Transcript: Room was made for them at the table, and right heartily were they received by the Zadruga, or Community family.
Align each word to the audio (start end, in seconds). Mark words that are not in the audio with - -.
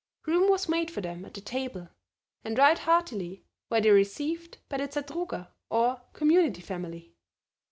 Room 0.25 0.49
was 0.49 0.67
made 0.67 0.89
for 0.89 0.99
them 0.99 1.25
at 1.25 1.35
the 1.35 1.41
table, 1.41 1.89
and 2.43 2.57
right 2.57 2.79
heartily 2.79 3.45
were 3.69 3.81
they 3.81 3.91
received 3.91 4.57
by 4.67 4.77
the 4.77 4.87
Zadruga, 4.91 5.53
or 5.69 6.01
Community 6.13 6.61
family. 6.63 7.13